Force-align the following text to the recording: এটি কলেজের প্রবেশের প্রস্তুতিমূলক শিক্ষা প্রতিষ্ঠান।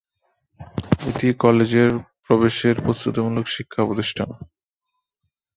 এটি 1.09 1.27
কলেজের 1.43 1.89
প্রবেশের 2.25 2.75
প্রস্তুতিমূলক 2.85 3.45
শিক্ষা 3.47 3.81
প্রতিষ্ঠান। 3.87 4.29